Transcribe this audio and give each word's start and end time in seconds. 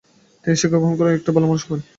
তিনি 0.41 0.55
শিক্ষা 0.61 0.79
গ্রহণ 0.81 0.95
করবেন 0.97 1.09
এবং 1.13 1.19
"একটি 1.19 1.31
ভাল 1.35 1.43
মানুষ" 1.49 1.63
হবেন। 1.67 1.81